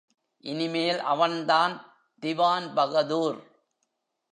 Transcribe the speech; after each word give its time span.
இனி 0.43 0.67
மேல் 0.67 0.99
அவன்தான் 0.99 1.73
திவான்பகதூர். 2.23 3.39